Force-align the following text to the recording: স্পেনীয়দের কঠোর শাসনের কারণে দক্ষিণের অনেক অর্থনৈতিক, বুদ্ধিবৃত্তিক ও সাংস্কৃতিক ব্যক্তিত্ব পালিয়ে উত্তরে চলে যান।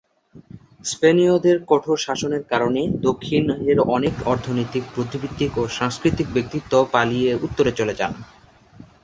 স্পেনীয়দের 0.85 1.57
কঠোর 1.67 1.97
শাসনের 1.97 2.43
কারণে 2.51 2.81
দক্ষিণের 3.01 3.77
অনেক 3.89 4.15
অর্থনৈতিক, 4.25 4.83
বুদ্ধিবৃত্তিক 4.95 5.51
ও 5.57 5.73
সাংস্কৃতিক 5.77 6.27
ব্যক্তিত্ব 6.33 6.73
পালিয়ে 6.93 7.31
উত্তরে 7.45 7.71
চলে 7.79 7.93
যান। 7.95 8.13